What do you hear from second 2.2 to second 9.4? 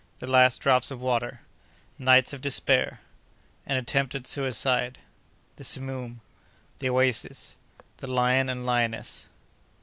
of Despair.—An Attempt at Suicide.—The Simoom.—The Oasis.—The Lion and Lioness.